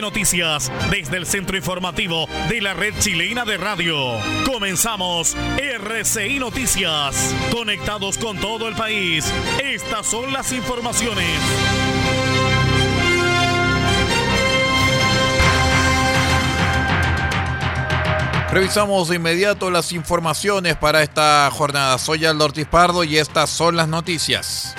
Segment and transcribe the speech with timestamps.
[0.00, 3.96] Noticias desde el centro informativo de la red chilena de radio.
[4.44, 7.34] Comenzamos RCI Noticias.
[7.52, 9.32] Conectados con todo el país.
[9.62, 11.38] Estas son las informaciones.
[18.52, 21.98] Revisamos de inmediato las informaciones para esta jornada.
[21.98, 24.74] Soy Aldo Ortiz Pardo y estas son las noticias.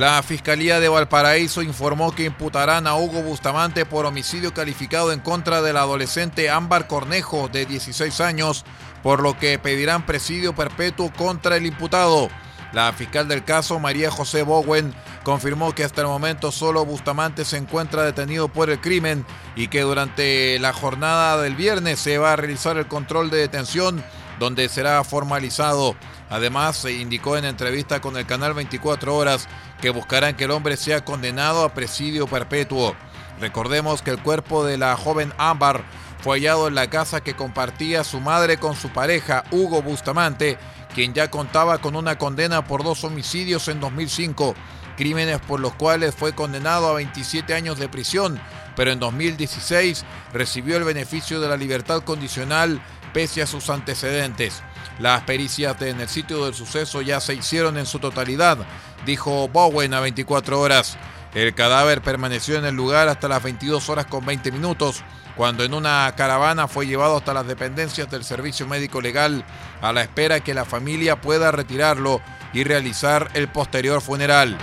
[0.00, 5.60] La Fiscalía de Valparaíso informó que imputarán a Hugo Bustamante por homicidio calificado en contra
[5.60, 8.64] del adolescente Ámbar Cornejo, de 16 años,
[9.02, 12.30] por lo que pedirán presidio perpetuo contra el imputado.
[12.72, 17.58] La fiscal del caso, María José Bowen, confirmó que hasta el momento solo Bustamante se
[17.58, 22.36] encuentra detenido por el crimen y que durante la jornada del viernes se va a
[22.36, 24.02] realizar el control de detención
[24.40, 25.94] donde será formalizado.
[26.30, 29.46] Además, se indicó en entrevista con el canal 24 Horas
[29.80, 32.94] que buscarán que el hombre sea condenado a presidio perpetuo.
[33.40, 35.82] Recordemos que el cuerpo de la joven Ámbar
[36.20, 40.58] fue hallado en la casa que compartía su madre con su pareja, Hugo Bustamante,
[40.94, 44.54] quien ya contaba con una condena por dos homicidios en 2005,
[44.96, 48.38] crímenes por los cuales fue condenado a 27 años de prisión,
[48.76, 52.82] pero en 2016 recibió el beneficio de la libertad condicional
[53.12, 54.62] pese a sus antecedentes.
[54.98, 58.58] Las pericias en el sitio del suceso ya se hicieron en su totalidad,
[59.06, 60.98] dijo Bowen a 24 horas.
[61.34, 65.02] El cadáver permaneció en el lugar hasta las 22 horas con 20 minutos,
[65.36, 69.44] cuando en una caravana fue llevado hasta las dependencias del Servicio Médico Legal
[69.80, 72.20] a la espera que la familia pueda retirarlo
[72.52, 74.58] y realizar el posterior funeral.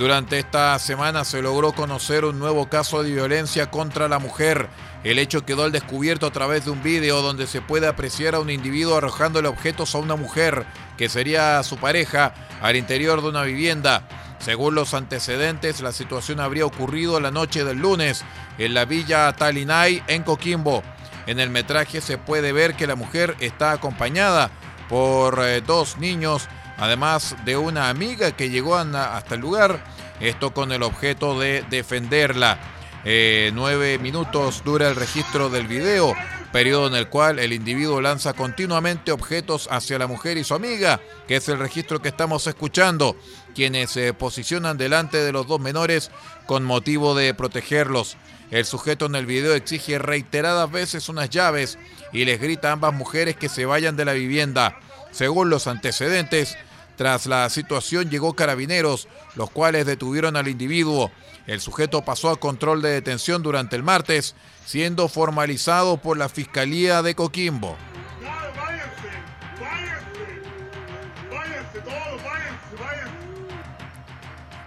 [0.00, 4.70] Durante esta semana se logró conocer un nuevo caso de violencia contra la mujer.
[5.04, 8.40] El hecho quedó al descubierto a través de un video donde se puede apreciar a
[8.40, 10.64] un individuo arrojándole objetos a una mujer,
[10.96, 14.08] que sería su pareja, al interior de una vivienda.
[14.38, 18.24] Según los antecedentes, la situación habría ocurrido la noche del lunes
[18.56, 20.82] en la villa Talinay, en Coquimbo.
[21.26, 24.50] En el metraje se puede ver que la mujer está acompañada
[24.88, 26.48] por eh, dos niños
[26.80, 29.84] además de una amiga que llegó hasta el lugar,
[30.18, 32.58] esto con el objeto de defenderla.
[33.04, 36.14] Eh, nueve minutos dura el registro del video,
[36.52, 41.00] periodo en el cual el individuo lanza continuamente objetos hacia la mujer y su amiga,
[41.26, 43.16] que es el registro que estamos escuchando,
[43.54, 46.10] quienes se posicionan delante de los dos menores
[46.46, 48.16] con motivo de protegerlos.
[48.50, 51.78] El sujeto en el video exige reiteradas veces unas llaves
[52.12, 54.78] y les grita a ambas mujeres que se vayan de la vivienda.
[55.12, 56.56] Según los antecedentes,
[57.00, 61.10] tras la situación llegó carabineros, los cuales detuvieron al individuo.
[61.46, 64.34] El sujeto pasó a control de detención durante el martes,
[64.66, 67.74] siendo formalizado por la Fiscalía de Coquimbo.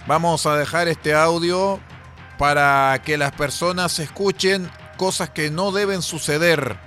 [0.08, 1.80] Vamos a dejar este audio
[2.40, 6.78] para que las personas escuchen cosas que no deben suceder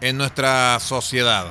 [0.00, 1.46] en nuestra sociedad.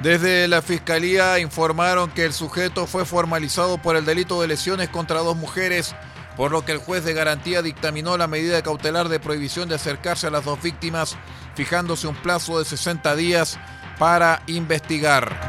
[0.00, 5.20] Desde la fiscalía informaron que el sujeto fue formalizado por el delito de lesiones contra
[5.20, 5.94] dos mujeres,
[6.38, 10.28] por lo que el juez de garantía dictaminó la medida cautelar de prohibición de acercarse
[10.28, 11.16] a las dos víctimas,
[11.56, 13.58] fijándose un plazo de 60 días
[13.98, 15.47] para investigar.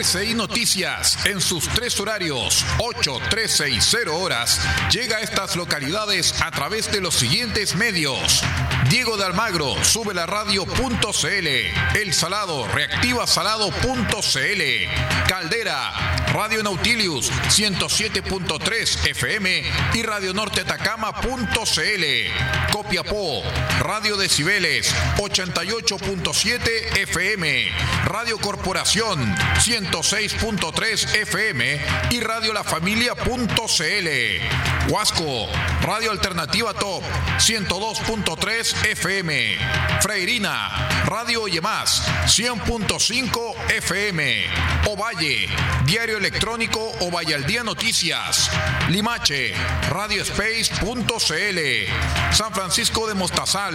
[0.00, 4.58] RCI Noticias, en sus tres horarios, 8, 13 y 0 horas,
[4.90, 8.42] llega a estas localidades a través de los siguientes medios.
[8.88, 11.98] Diego de Almagro, sube la radio.cl.
[11.98, 14.62] El Salado, reactiva salado.cl.
[15.28, 15.92] Caldera,
[16.32, 19.62] Radio Nautilius, 107.3 FM
[19.94, 22.72] y Radio Norte Atacama.cl.
[22.72, 23.42] Copiapó,
[23.80, 27.68] Radio Decibeles, 88.7 FM.
[28.06, 29.34] Radio Corporación,
[29.90, 34.08] 106.3 FM y Radio La Familia.cl.
[34.88, 35.48] Huasco,
[35.82, 37.02] Radio Alternativa Top,
[37.38, 39.56] 102.3 FM.
[40.00, 44.44] Freirina, Radio Más, 100.5 FM.
[44.86, 45.48] Ovalle,
[45.84, 48.50] Diario Electrónico Ovalle al Noticias.
[48.88, 49.52] Limache,
[49.90, 51.58] Radiospace.cl.
[52.32, 53.74] San Francisco de Mostazal,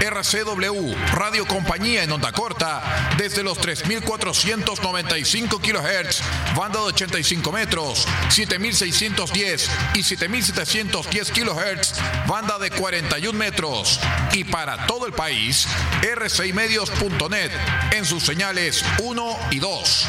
[0.00, 6.20] RCW, Radio Compañía en Onda Corta, desde los 3.495 kHz,
[6.54, 11.94] banda de 85 metros, 7.610 y 7.710 kHz,
[12.26, 13.98] banda de 41 metros.
[14.32, 15.66] Y para todo el país,
[16.02, 17.50] rcimedios.net
[17.92, 20.08] en sus señales 1 y 2.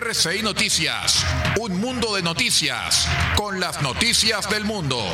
[0.00, 1.24] RCI Noticias,
[1.60, 5.04] un mundo de noticias, con las noticias del mundo.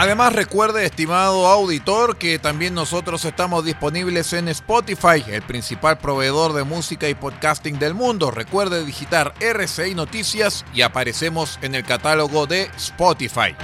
[0.00, 6.64] Además recuerde, estimado auditor, que también nosotros estamos disponibles en Spotify, el principal proveedor de
[6.64, 8.30] música y podcasting del mundo.
[8.30, 13.54] Recuerde digitar RCI Noticias y aparecemos en el catálogo de Spotify.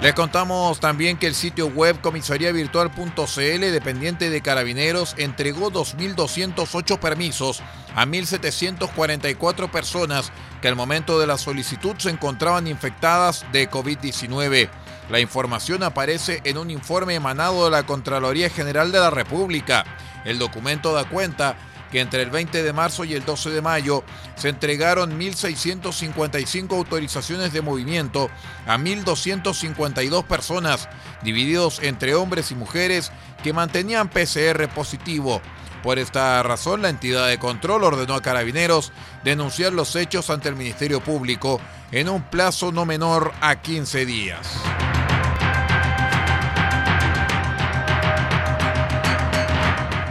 [0.00, 7.62] Les contamos también que el sitio web comisariavirtual.cl, dependiente de Carabineros, entregó 2.208 permisos
[7.94, 10.32] a 1.744 personas
[10.64, 14.70] que al momento de la solicitud se encontraban infectadas de COVID-19.
[15.10, 19.84] La información aparece en un informe emanado de la Contraloría General de la República.
[20.24, 21.58] El documento da cuenta
[21.92, 24.04] que entre el 20 de marzo y el 12 de mayo
[24.36, 28.30] se entregaron 1.655 autorizaciones de movimiento
[28.66, 30.88] a 1.252 personas,
[31.22, 33.12] divididos entre hombres y mujeres
[33.42, 35.42] que mantenían PCR positivo.
[35.84, 38.90] Por esta razón, la entidad de control ordenó a carabineros
[39.22, 41.60] denunciar los hechos ante el Ministerio Público
[41.92, 44.48] en un plazo no menor a 15 días.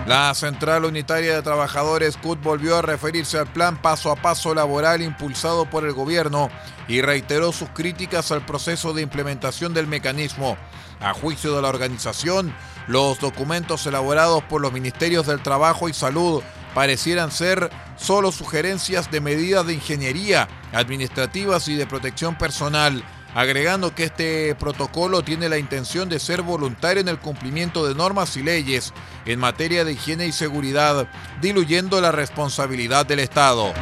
[0.05, 5.01] La Central Unitaria de Trabajadores CUT volvió a referirse al plan paso a paso laboral
[5.01, 6.51] impulsado por el gobierno
[6.87, 10.55] y reiteró sus críticas al proceso de implementación del mecanismo.
[10.99, 12.53] A juicio de la organización,
[12.87, 16.43] los documentos elaborados por los Ministerios del Trabajo y Salud
[16.73, 23.03] parecieran ser solo sugerencias de medidas de ingeniería, administrativas y de protección personal
[23.35, 28.37] agregando que este protocolo tiene la intención de ser voluntario en el cumplimiento de normas
[28.37, 28.93] y leyes
[29.25, 31.07] en materia de higiene y seguridad,
[31.41, 33.73] diluyendo la responsabilidad del Estado.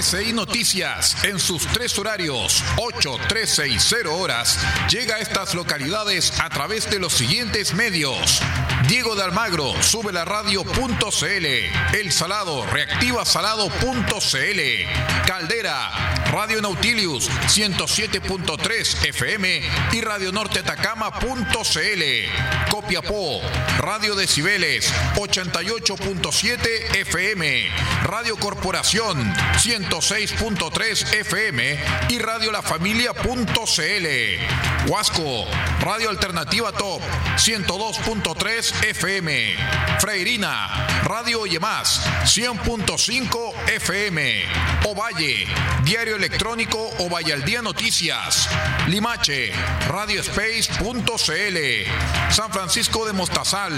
[0.00, 4.58] RCI Noticias, en sus tres horarios, 8, 13 y 0 horas,
[4.88, 8.40] llega a estas localidades a través de los siguientes medios.
[8.88, 11.46] Diego de Almagro, sube la radio.cl.
[11.94, 14.60] El Salado, reactiva salado.cl.
[15.26, 22.02] Caldera, Radio Nautilius, 107.3 FM y Radio Norte Atacama.cl.
[22.70, 23.40] Copiapó,
[23.78, 27.66] Radio Decibeles, 88.7 FM.
[28.04, 31.78] Radio Corporación, 106.3 FM
[32.10, 34.06] y Radio La Familia.cl.
[34.88, 35.46] Huasco,
[35.80, 37.02] Radio Alternativa Top,
[37.36, 39.56] 102.3 FM.
[39.98, 44.44] Freirina, Radio Más, 100.5 FM.
[44.84, 45.46] Ovalle,
[45.84, 46.90] Diario Electrónico
[47.32, 48.48] al Día Noticias.
[48.88, 49.52] Limache,
[49.88, 51.58] Radiospace.cl.
[52.30, 53.72] San Francisco de Mostazal,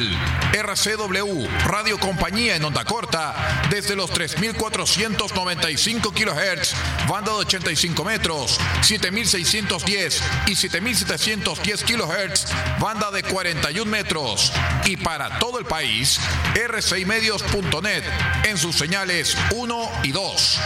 [0.52, 6.74] RCW, Radio Compañía en Onda Corta, desde los 3.495 kHz,
[7.08, 12.46] banda de 85 metros, 7.610 y 7.710 kHz,
[12.80, 14.50] banda de 41 metros.
[14.84, 16.18] Y para todo el país,
[16.54, 18.04] rcimedios.net
[18.44, 20.60] en sus señales 1 y 2.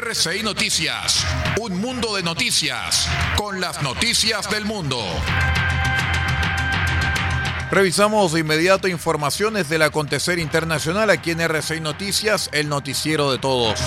[0.00, 1.05] RCI Noticias,
[1.60, 5.02] un mundo de noticias, con las noticias del mundo.
[7.70, 13.80] Revisamos de inmediato informaciones del acontecer internacional aquí en RCI Noticias, el noticiero de todos.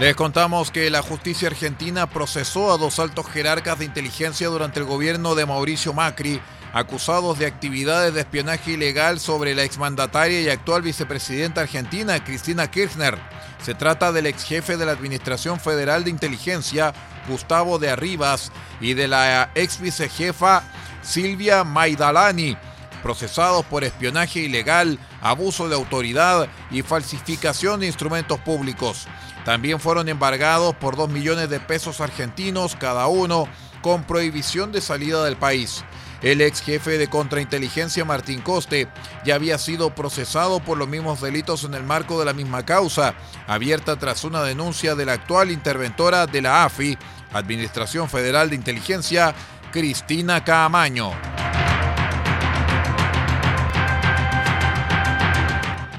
[0.00, 4.86] Les contamos que la justicia argentina procesó a dos altos jerarcas de inteligencia durante el
[4.86, 6.40] gobierno de Mauricio Macri,
[6.72, 13.18] acusados de actividades de espionaje ilegal sobre la exmandataria y actual vicepresidenta argentina, Cristina Kirchner.
[13.62, 16.94] Se trata del ex jefe de la Administración Federal de Inteligencia,
[17.28, 20.62] Gustavo de Arribas, y de la ex vicejefa
[21.02, 22.56] Silvia Maidalani,
[23.02, 29.06] procesados por espionaje ilegal, abuso de autoridad y falsificación de instrumentos públicos.
[29.44, 33.48] También fueron embargados por 2 millones de pesos argentinos cada uno,
[33.82, 35.84] con prohibición de salida del país.
[36.22, 38.88] El ex jefe de contrainteligencia Martín Coste
[39.24, 43.14] ya había sido procesado por los mismos delitos en el marco de la misma causa,
[43.46, 46.98] abierta tras una denuncia de la actual interventora de la AFI,
[47.32, 49.34] Administración Federal de Inteligencia,
[49.72, 51.12] Cristina Caamaño.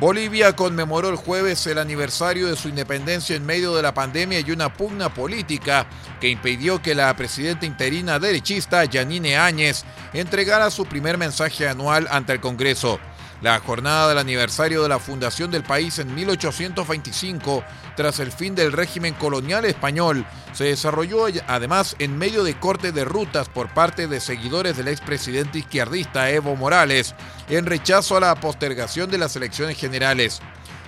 [0.01, 4.49] Bolivia conmemoró el jueves el aniversario de su independencia en medio de la pandemia y
[4.49, 5.85] una pugna política
[6.19, 12.33] que impidió que la presidenta interina derechista Yanine Áñez entregara su primer mensaje anual ante
[12.33, 12.99] el Congreso.
[13.41, 17.63] La jornada del aniversario de la fundación del país en 1825,
[17.95, 23.03] tras el fin del régimen colonial español, se desarrolló además en medio de corte de
[23.03, 27.15] rutas por parte de seguidores del expresidente izquierdista Evo Morales,
[27.49, 30.39] en rechazo a la postergación de las elecciones generales.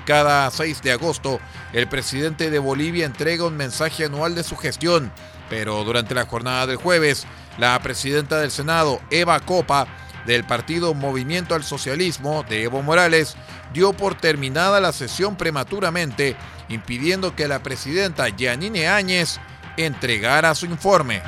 [0.06, 1.40] Cada 6 de agosto,
[1.72, 5.12] el presidente de Bolivia entrega un mensaje anual de su gestión,
[5.50, 7.26] pero durante la jornada del jueves,
[7.58, 9.88] la presidenta del Senado, Eva Copa,
[10.26, 13.36] del partido Movimiento al Socialismo de Evo Morales
[13.74, 16.36] dio por terminada la sesión prematuramente,
[16.70, 19.40] impidiendo que la presidenta Yanine Áñez
[19.78, 21.22] entregara su informe.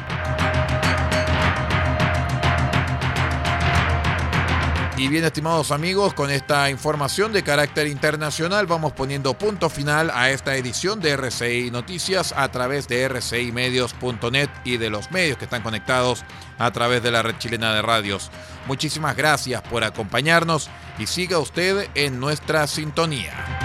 [4.98, 10.30] Y bien, estimados amigos, con esta información de carácter internacional vamos poniendo punto final a
[10.30, 15.64] esta edición de RCI Noticias a través de rcimedios.net y de los medios que están
[15.64, 16.24] conectados
[16.58, 18.32] a través de la red chilena de radios.
[18.68, 23.65] Muchísimas gracias por acompañarnos y siga usted en nuestra sintonía.